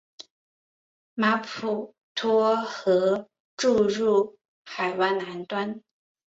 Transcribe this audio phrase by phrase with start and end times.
[1.13, 5.83] 马普托河注入海湾南端。